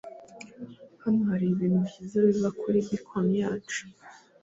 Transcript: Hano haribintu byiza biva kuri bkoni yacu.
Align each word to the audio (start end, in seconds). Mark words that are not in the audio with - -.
Hano 1.01 1.21
haribintu 1.29 1.77
byiza 1.87 2.17
biva 2.27 2.49
kuri 2.59 2.79
bkoni 2.89 3.35
yacu. 3.43 3.81